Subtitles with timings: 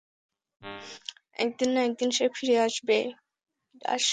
[1.39, 2.97] একদিন না একদিন সে ফিরে আসবে।